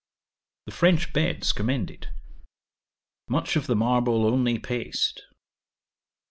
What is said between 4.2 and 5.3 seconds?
only paste.